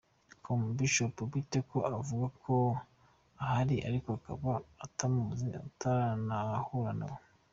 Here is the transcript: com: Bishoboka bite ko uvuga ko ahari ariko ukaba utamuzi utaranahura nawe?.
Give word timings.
com: 0.43 0.61
Bishoboka 0.77 1.21
bite 1.33 1.59
ko 1.69 1.77
uvuga 2.01 2.27
ko 2.43 2.55
ahari 3.43 3.75
ariko 3.87 4.07
ukaba 4.17 4.51
utamuzi 4.85 5.47
utaranahura 5.69 6.91
nawe?. 6.99 7.21